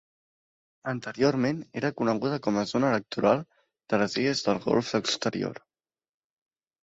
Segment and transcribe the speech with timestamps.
[0.91, 3.43] Anteriorment era coneguda com a Zona Electoral
[3.93, 5.61] de les Illes del Golf Exterior.